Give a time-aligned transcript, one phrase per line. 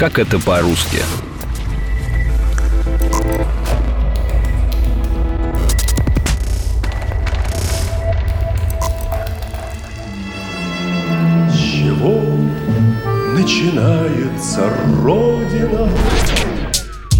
[0.00, 0.96] Как это по-русски?
[11.52, 12.22] чего
[13.34, 14.70] начинается
[15.04, 15.90] Родина?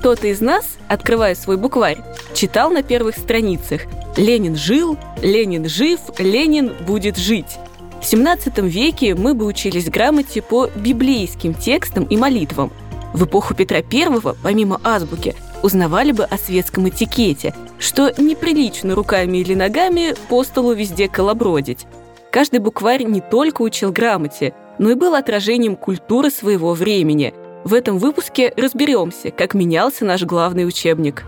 [0.00, 1.98] Кто-то из нас, открывая свой букварь,
[2.32, 3.82] читал на первых страницах
[4.16, 7.58] «Ленин жил», «Ленин жив», «Ленин будет жить».
[8.00, 12.72] В 17 веке мы бы учились грамоте по библейским текстам и молитвам.
[13.12, 19.52] В эпоху Петра I, помимо азбуки, узнавали бы о светском этикете, что неприлично руками или
[19.52, 21.86] ногами по столу везде колобродить.
[22.32, 27.34] Каждый букварь не только учил грамоте, но и был отражением культуры своего времени.
[27.64, 31.24] В этом выпуске разберемся, как менялся наш главный учебник.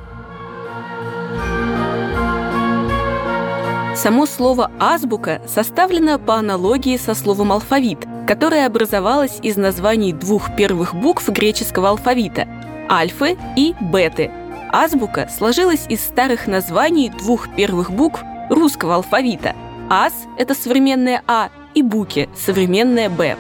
[3.95, 10.95] Само слово «азбука» составлено по аналогии со словом «алфавит», которое образовалось из названий двух первых
[10.95, 12.49] букв греческого алфавита–
[12.91, 14.31] альфы и беты.
[14.73, 19.55] Азбука сложилась из старых названий двух первых букв русского алфавита.
[19.91, 23.37] Аз– это современное А, и буки– современное Б.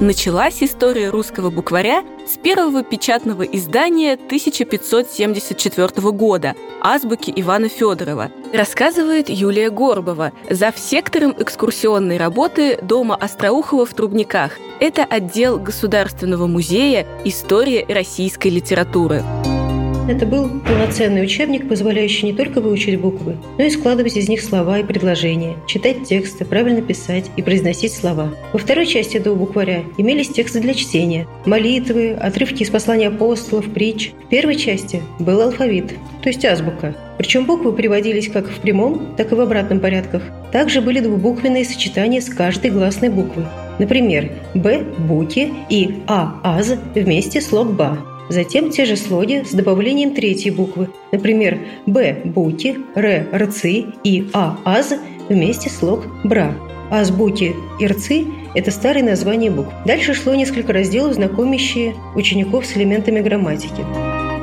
[0.00, 9.70] Началась история русского букваря с первого печатного издания 1574 года «Азбуки Ивана Федорова», рассказывает Юлия
[9.70, 10.76] Горбова, зав.
[10.76, 14.52] сектором экскурсионной работы Дома Остроухова в Трубниках.
[14.80, 19.24] Это отдел Государственного музея истории российской литературы.
[20.08, 24.78] Это был полноценный учебник, позволяющий не только выучить буквы, но и складывать из них слова
[24.78, 28.32] и предложения, читать тексты, правильно писать и произносить слова.
[28.52, 34.12] Во второй части этого букваря имелись тексты для чтения, молитвы, отрывки из послания апостолов, притч.
[34.26, 35.88] В первой части был алфавит,
[36.22, 36.94] то есть азбука.
[37.18, 40.22] Причем буквы приводились как в прямом, так и в обратном порядках.
[40.52, 43.44] Также были двубуквенные сочетания с каждой гласной буквы.
[43.80, 48.15] Например, «б»– «буки» и «а»– «аз» вместе слог «ба».
[48.28, 50.88] Затем те же слоги с добавлением третьей буквы.
[51.12, 54.94] Например, «б»– «буки», «р»– «рцы» и «а»– «аз»
[55.28, 56.54] вместе слог «бра».
[56.90, 59.72] Азбуки и рцы– это старые названия букв.
[59.84, 63.84] Дальше шло несколько разделов, знакомящие учеников с элементами грамматики.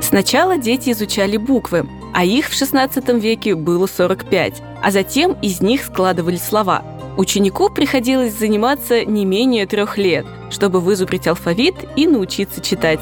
[0.01, 5.83] Сначала дети изучали буквы, а их в XVI веке было 45, а затем из них
[5.83, 6.83] складывали слова.
[7.17, 13.01] Ученику приходилось заниматься не менее трех лет, чтобы вызубрить алфавит и научиться читать.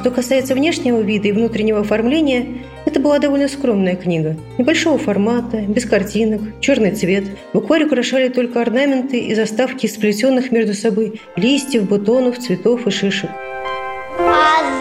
[0.00, 4.34] Что касается внешнего вида и внутреннего оформления, это была довольно скромная книга.
[4.56, 7.24] Небольшого формата, без картинок, черный цвет.
[7.52, 13.28] Букварь украшали только орнаменты и заставки из сплетенных между собой листьев, бутонов, цветов и шишек.
[14.18, 14.79] Аз,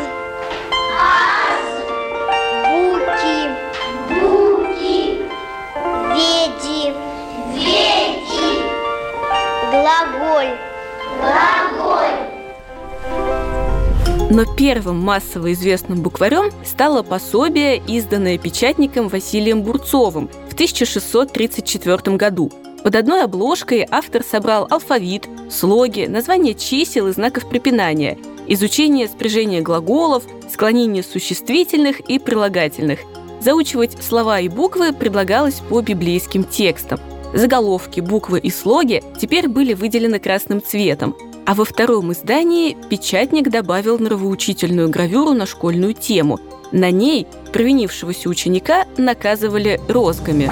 [14.30, 22.52] Но первым массово известным букварем стало пособие, изданное печатником Василием Бурцовым в 1634 году.
[22.84, 30.24] Под одной обложкой автор собрал алфавит, слоги, названия чисел и знаков препинания, изучение спряжения глаголов,
[30.48, 33.00] склонение существительных и прилагательных.
[33.42, 37.00] Заучивать слова и буквы предлагалось по библейским текстам.
[37.34, 44.00] Заголовки, буквы и слоги теперь были выделены красным цветом, а во втором издании печатник добавил
[44.00, 46.40] нравоучительную гравюру на школьную тему.
[46.72, 50.52] На ней провинившегося ученика наказывали розгами.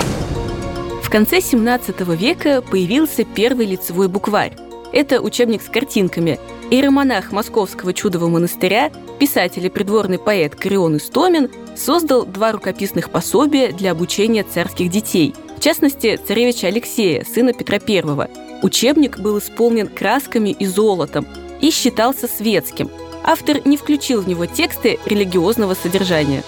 [1.04, 4.58] В конце 17 века появился первый лицевой букварь.
[4.92, 6.40] Это учебник с картинками.
[6.70, 13.92] Иеромонах Московского чудового монастыря, писатель и придворный поэт Корион Истомин создал два рукописных пособия для
[13.92, 18.30] обучения царских детей, в частности, царевича Алексея, сына Петра I.
[18.62, 21.26] Учебник был исполнен красками и золотом
[21.62, 22.92] и считался светским.
[23.24, 26.44] Автор не включил в него тексты религиозного содержания.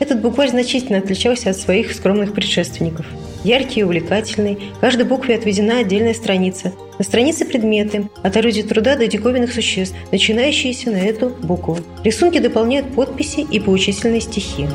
[0.00, 3.06] Этот букварь значительно отличался от своих скромных предшественников.
[3.44, 6.72] Яркий и увлекательный, каждой букве отведена отдельная страница.
[6.98, 11.78] На странице предметы, от орудия труда до диковинных существ, начинающиеся на эту букву.
[12.02, 14.66] Рисунки дополняют подписи и поучительные стихи.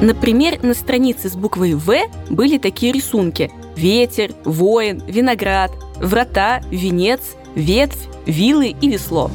[0.00, 1.92] Например, на странице с буквой «В»
[2.30, 7.20] были такие рисунки– ветер, воин, виноград, врата, венец,
[7.56, 9.28] ветвь, вилы и весло.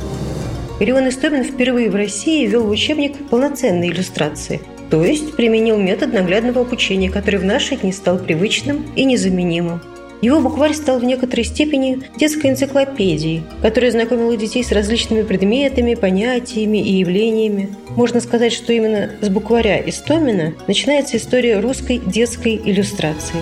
[0.80, 6.62] Ирион Истомин впервые в России ввел в учебник полноценные иллюстрации, то есть применил метод наглядного
[6.62, 9.81] обучения, который в наши дни стал привычным и незаменимым.
[10.24, 16.78] Его букварь стал в некоторой степени детской энциклопедией, которая знакомила детей с различными предметами, понятиями
[16.78, 17.75] и явлениями.
[17.90, 23.36] Можно сказать, что именно с букваря Истомина начинается история русской детской иллюстрации.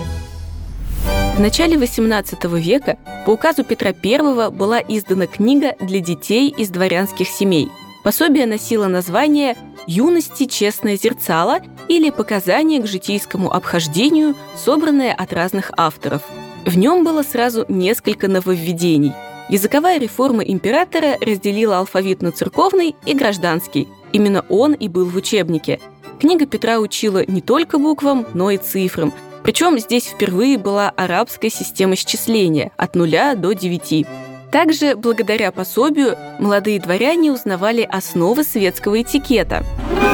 [1.36, 7.28] В начале XVIII века по указу Петра I была издана книга для детей из дворянских
[7.28, 7.68] семей.
[8.02, 9.56] Пособие носило название
[9.86, 16.22] «Юности честное зерцало» или «Показания к житейскому обхождению», собранное от разных авторов–
[16.64, 19.12] в нем было сразу несколько нововведений.
[19.48, 23.88] Языковая реформа императора разделила алфавит на церковный и гражданский.
[24.12, 25.80] Именно он и был в учебнике.
[26.20, 29.12] Книга Петра учила не только буквам, но и цифрам.
[29.42, 34.06] Причем здесь впервые была арабская система счисления от нуля до девяти.
[34.52, 39.64] Также, благодаря пособию, молодые дворяне узнавали основы светского этикета.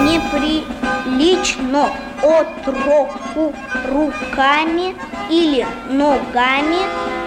[0.05, 1.93] Неприлично
[2.23, 3.55] отроку
[3.89, 4.95] руками
[5.31, 6.79] или ногами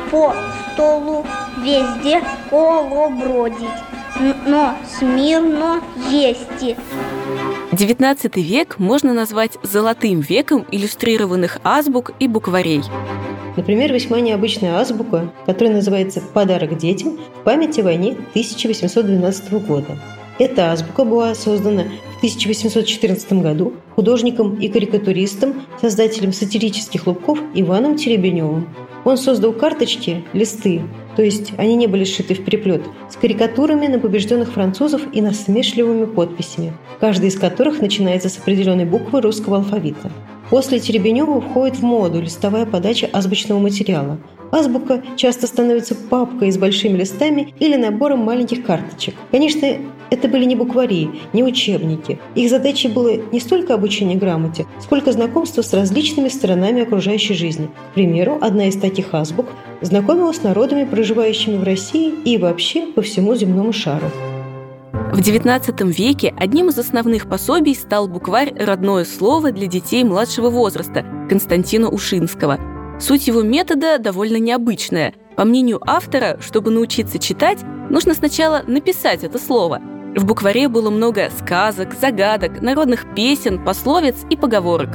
[0.10, 0.34] по
[0.74, 1.26] столу
[1.64, 3.70] везде колобродить,
[4.46, 6.76] но смирно есть.
[7.72, 12.84] XIX век можно назвать золотым веком иллюстрированных азбук и букварей.
[13.56, 19.98] Например, весьма необычная азбука, которая называется «Подарок детям» в память о войне 1812 года.
[20.40, 21.84] Эта азбука была создана
[22.22, 28.70] 1814 году художником и карикатуристом, создателем сатирических лубков Иваном Теребеневым.
[29.06, 30.84] Он создал карточки, листы,
[31.16, 36.06] то есть они не были сшиты в переплет, с карикатурами на побежденных французов и насмешливыми
[36.06, 40.12] подписями, каждая из которых начинается с определенной буквы русского алфавита.
[40.52, 44.20] После Теребенева входит в моду листовая подача азбучного материала.
[44.52, 49.16] Азбука часто становится папкой с большими листами или набором маленьких карточек.
[49.32, 49.78] Конечно,
[50.12, 52.20] это были не буквари, не учебники.
[52.36, 57.70] Их задачей было не столько обучение грамоте, сколько знакомство с различными сторонами окружающей жизни.
[57.92, 59.48] К примеру, одна из таких азбук
[59.80, 64.12] знакомила с народами, проживающими в России и вообще по всему земному шару.
[65.14, 71.06] В XIX веке одним из основных пособий стал букварь «Родное слово для детей младшего возраста»
[71.30, 72.60] Константина Ушинского.
[73.00, 75.14] Суть его метода довольно необычная.
[75.38, 77.60] По мнению автора, чтобы научиться читать,
[77.90, 79.82] нужно сначала написать это слово–
[80.16, 84.90] в букваре было много сказок, загадок, народных песен, пословиц и поговорок.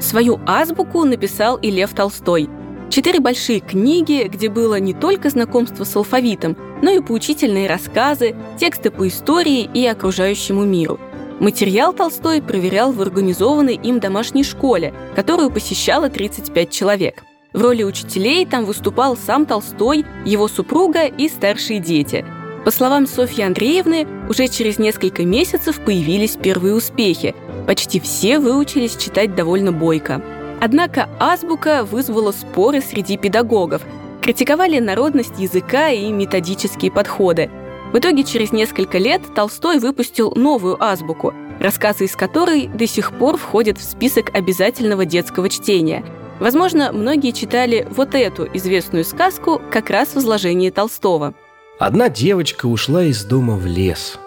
[0.00, 2.50] Свою азбуку написал и Лев Толстой.
[2.90, 8.90] Четыре большие книги, где было не только знакомство с алфавитом, но и поучительные рассказы, тексты
[8.90, 10.98] по истории и окружающему миру.
[11.38, 17.22] Материал Толстой проверял в организованной им домашней школе, которую посещало 35 человек.
[17.52, 22.24] В роли учителей там выступал сам Толстой, его супруга и старшие дети–
[22.66, 27.32] по словам Софьи Андреевны, уже через несколько месяцев появились первые успехи.
[27.64, 30.20] Почти все выучились читать довольно бойко.
[30.60, 33.82] Однако азбука вызвала споры среди педагогов.
[34.20, 37.50] Критиковали народность языка и методические подходы.
[37.92, 43.36] В итоге через несколько лет Толстой выпустил новую азбуку, рассказы из которой до сих пор
[43.36, 46.04] входят в список обязательного детского чтения.
[46.40, 51.34] Возможно, многие читали вот эту известную сказку как раз в изложении Толстого–
[51.78, 54.18] Одна девочка ушла из дома в лес.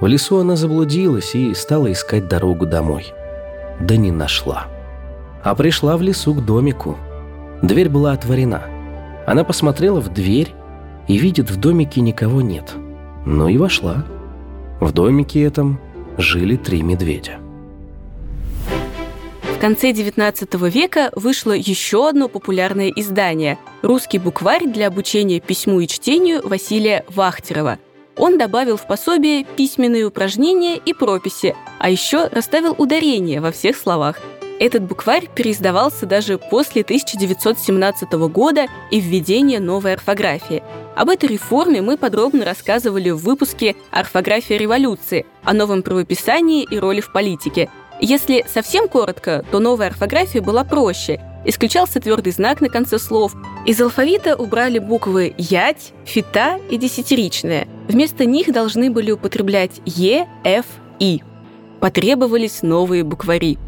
[0.00, 3.12] В лесу она заблудилась и стала искать дорогу домой.
[3.78, 4.66] Да не нашла.
[5.44, 6.96] А пришла в лесу к домику.
[7.62, 8.64] Дверь была отворена.
[9.24, 10.52] Она посмотрела в дверь
[11.06, 12.74] и видит, в домике никого нет.
[13.24, 14.04] Ну и вошла.
[14.80, 15.78] В домике этом
[16.18, 17.38] жили три медведя.
[19.56, 25.86] В конце XIX века вышло еще одно популярное издание– «Русский букварь для обучения письму и
[25.88, 27.78] чтению» Василия Вахтерова.
[28.18, 34.18] Он добавил в пособие письменные упражнения и прописи, а еще расставил ударения во всех словах.
[34.60, 40.62] Этот букварь переиздавался даже после 1917 года и введения новой орфографии.
[40.94, 47.00] Об этой реформе мы подробно рассказывали в выпуске «Орфография революции» о новом правописании и роли
[47.00, 47.70] в политике–
[48.00, 51.20] если совсем коротко, то новая орфография была проще.
[51.46, 53.34] Исключался твердый знак на конце слов.
[53.64, 57.68] Из алфавита убрали буквы «ять», «фита» и десятиричные.
[57.88, 60.66] Вместо них должны были употреблять «е», «ф»,
[60.98, 61.22] «и».
[61.80, 63.58] Потребовались новые буквари.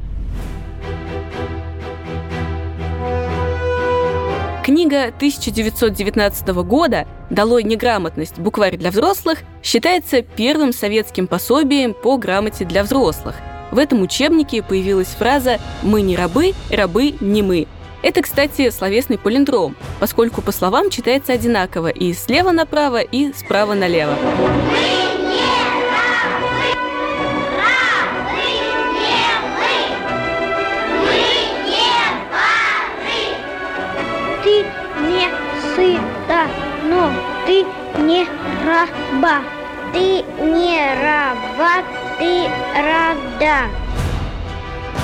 [4.65, 8.39] Книга 1919 года «Долой неграмотность.
[8.39, 13.37] Букварь для взрослых» считается первым советским пособием по грамоте для взрослых–
[13.71, 17.67] в этом учебнике появилась фраза «Мы не рабы, рабы не мы».
[18.03, 24.15] Это, кстати, словесный полиндром, поскольку по словам читается одинаково и слева направо, и справа налево.
[36.89, 37.13] но
[37.47, 37.65] ты
[38.03, 38.27] не
[38.67, 39.43] раба.
[39.93, 41.83] Ты не раба,
[42.19, 43.69] ты рада.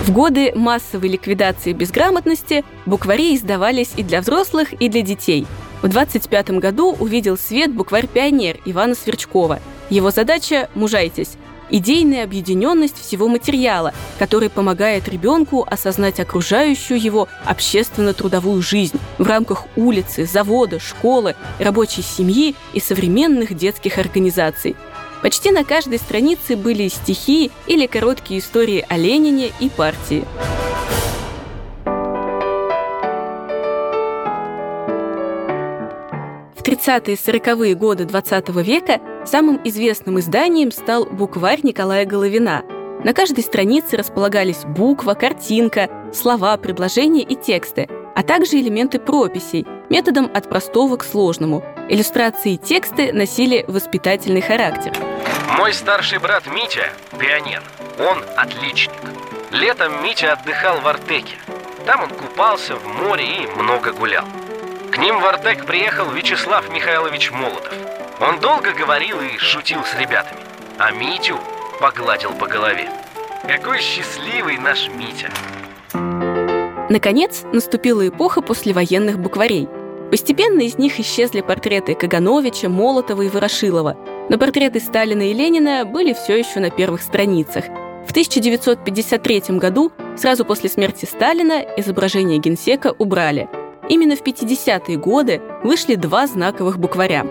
[0.04, 5.46] В годы массовой ликвидации безграмотности буквари издавались и для взрослых, и для детей.
[5.82, 9.60] В 25 году увидел свет букварь «Пионер» Ивана Сверчкова.
[9.90, 11.36] Его задача– мужайтесь
[11.70, 20.26] идейная объединенность всего материала, который помогает ребенку осознать окружающую его общественно-трудовую жизнь в рамках улицы,
[20.26, 24.76] завода, школы, рабочей семьи и современных детских организаций.
[25.24, 30.22] Почти на каждой странице были стихи или короткие истории о Ленине и партии.
[36.54, 42.62] В 30-е 40-е годы 20 века Самым известным изданием стал букварь Николая Головина.
[43.02, 50.30] На каждой странице располагались буква, картинка, слова, предложения и тексты, а также элементы прописей, методом
[50.34, 51.64] от простого к сложному.
[51.88, 54.92] Иллюстрации и тексты носили воспитательный характер.
[55.58, 56.88] Мой старший брат Митя–
[57.18, 57.62] пионер.
[57.98, 58.92] Он отличник.
[59.50, 61.36] Летом Митя отдыхал в Артеке.
[61.86, 64.26] Там он купался в море и много гулял.
[64.90, 67.74] К ним в Артек приехал Вячеслав Михайлович Молотов–
[68.20, 70.40] он долго говорил и шутил с ребятами,
[70.78, 71.36] а Митю
[71.80, 72.88] погладил по голове.
[73.42, 75.30] Какой счастливый наш Митя!
[76.88, 79.68] Наконец, наступила эпоха послевоенных букварей.
[80.14, 83.96] Постепенно из них исчезли портреты Кагановича, Молотова и Ворошилова,
[84.30, 87.64] но портреты Сталина и Ленина были все еще на первых страницах.
[88.06, 93.48] В 1953 году, сразу после смерти Сталина, изображение генсека убрали.
[93.88, 97.26] Именно в 50-е годы вышли два знаковых букваря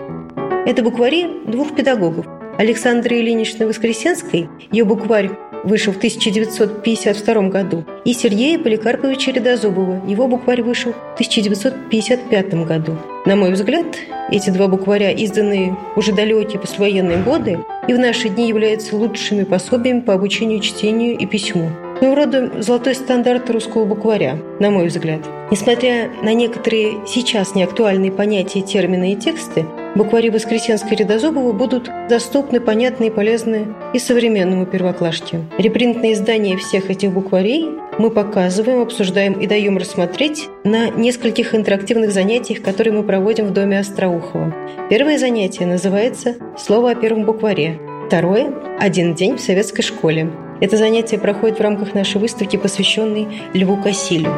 [0.66, 2.26] это буквари двух педагогов.
[2.56, 5.30] Александры Ильиничны Воскресенской, ее букварь
[5.64, 12.96] вышел в 1952 году, и Сергея Поликарповича Рядозубова, его букварь вышел в 1955 году.
[13.26, 13.86] На мой взгляд,
[14.30, 20.00] эти два букваря, изданные уже далекие послевоенные годы, и в наши дни являются лучшими пособиями
[20.00, 21.70] по обучению чтению и письму.
[21.98, 25.20] Своего рода золотой стандарт русского букваря, на мой взгляд.
[25.50, 29.64] Несмотря на некоторые сейчас неактуальные понятия, термины и тексты,
[29.94, 35.40] буквари Воскресенской и Рядозубова будут доступны, понятны и полезны и современному первоклашке.
[35.58, 42.62] Репринтные издания всех этих букварей мы показываем, обсуждаем и даем рассмотреть на нескольких интерактивных занятиях,
[42.62, 44.54] которые мы проводим в Доме Остроухова.
[44.90, 50.30] Первое занятие называется «Слово о первом букваре», Второе– «Один день в советской школе».
[50.60, 54.32] Это занятие проходит в рамках нашей выставки, посвященной Льву Кассилю.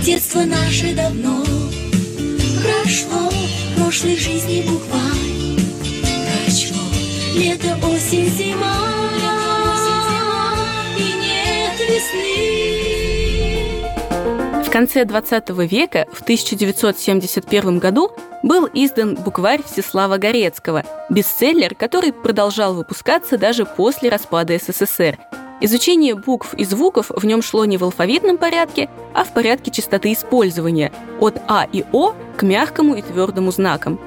[0.00, 1.44] Детство наше давно
[2.62, 3.17] прошло,
[3.88, 5.56] прошлой жизни букварь
[6.44, 6.76] прочло.
[7.34, 8.84] Лето, осень, зима,
[10.98, 12.68] и нет весны.
[14.62, 18.10] В конце 20 века, в 1971 году,
[18.42, 25.16] был издан букварь Всеслава Горецкого, бестселлер, который продолжал выпускаться даже после распада СССР.
[25.60, 30.12] Изучение букв и звуков в нем шло не в алфавитном порядке, а в порядке частоты
[30.12, 33.98] использования– от А и О к мягкому и твердому знакам.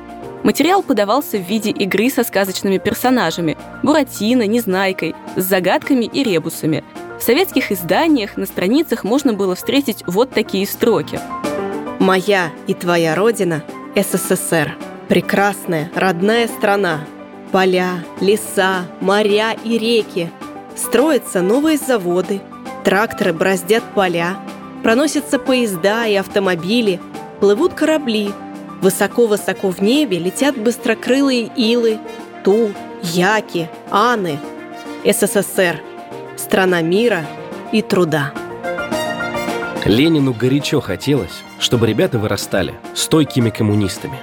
[0.43, 6.85] Материал подавался в виде игры со сказочными персонажами– Буратино, Незнайкой, с загадками и ребусами.
[7.19, 11.19] В советских изданиях на страницах можно было встретить вот такие строки.
[11.99, 13.61] «Моя и твоя родина
[13.95, 14.75] СССР.
[15.09, 17.01] Прекрасная, родная страна.
[17.51, 20.31] Поля, леса, моря и реки.
[20.83, 22.41] Строятся новые заводы,
[22.83, 24.37] тракторы браздят поля,
[24.81, 26.99] проносятся поезда и автомобили,
[27.39, 28.31] плывут корабли.
[28.81, 31.99] Высоко-высоко в небе летят быстрокрылые илы,
[32.43, 32.71] ту,
[33.03, 34.39] яки, аны.
[35.05, 35.81] СССР.
[36.35, 37.25] Страна мира
[37.71, 38.33] и труда.
[39.85, 44.19] Ленину горячо хотелось, чтобы ребята вырастали стойкими коммунистами.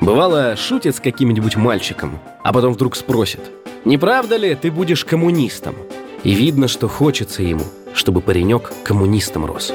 [0.00, 3.40] Бывало, шутит с каким-нибудь мальчиком, а потом вдруг спросит,
[3.84, 5.74] «Не правда ли ты будешь коммунистом?»
[6.22, 9.72] И видно, что хочется ему, чтобы паренек коммунистом рос.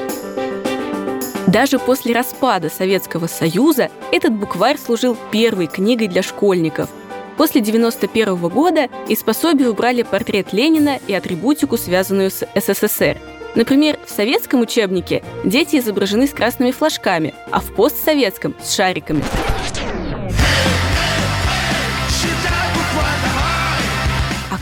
[1.46, 6.88] Даже после распада Советского Союза этот букварь служил первой книгой для школьников.
[7.36, 13.18] После 1991 года из пособия убрали портрет Ленина и атрибутику, связанную с СССР–
[13.54, 19.24] Например, в советском учебнике дети изображены с красными флажками, а в постсоветском– с шариками.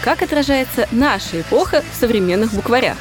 [0.06, 2.96] Как отражается наша эпоха в современных букварях?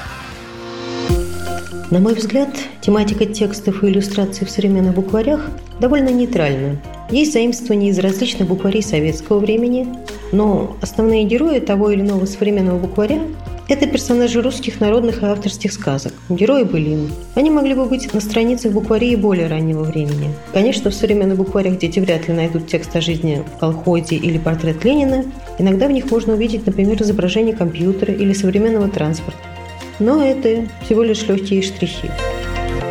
[1.92, 2.50] На мой взгляд,
[2.82, 6.78] тематика текстов и иллюстраций в современных букварях довольно нейтральна.
[7.12, 9.88] Есть заимствования из различных букварей советского времени,
[10.32, 13.22] но основные герои того или иного современного букваря
[13.68, 17.12] это персонажи русских народных и авторских сказок, герои былин.
[17.36, 20.34] Они могли бы быть на страницах букварей более раннего времени.
[20.54, 24.84] Конечно, в современных букварях дети вряд ли найдут текст о жизни в колхозе или портрет
[24.84, 25.26] Ленина,
[25.58, 29.40] Иногда в них можно увидеть, например, изображение компьютера или современного транспорта.
[30.00, 32.10] Но это всего лишь легкие штрихи.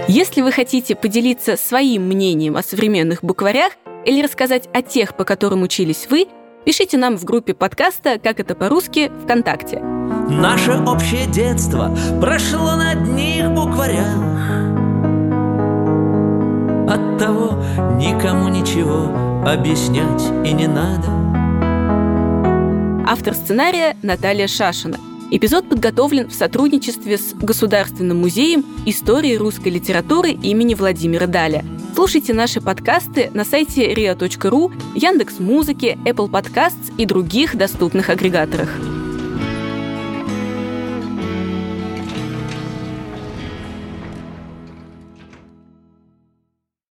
[0.09, 3.73] Если вы хотите поделиться своим мнением о современных букварях
[4.05, 6.27] или рассказать о тех, по которым учились вы,
[6.65, 9.81] пишите нам в группе подкаста «Как это по-русски» ВКонтакте.
[9.81, 14.07] Наше общее детство прошло на одних букварях.
[16.89, 17.63] От того
[17.97, 19.11] никому ничего
[19.47, 21.09] объяснять и не надо.
[23.07, 24.99] Автор сценария Наталья Шашина.
[25.31, 31.65] Эпизод подготовлен в сотрудничестве с Государственным музеем истории русской литературы имени Владимира Даля.
[31.95, 38.69] Слушайте наши подкасты на сайте ria.ru, Яндекс.Музыке, Apple Podcasts и других доступных агрегаторах.